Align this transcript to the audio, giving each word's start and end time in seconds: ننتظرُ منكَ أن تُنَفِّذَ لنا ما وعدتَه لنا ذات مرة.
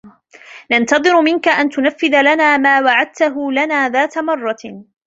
ننتظرُ 0.71 1.21
منكَ 1.21 1.47
أن 1.47 1.69
تُنَفِّذَ 1.69 2.21
لنا 2.21 2.57
ما 2.57 2.81
وعدتَه 2.81 3.51
لنا 3.51 3.89
ذات 3.89 4.17
مرة. 4.17 4.83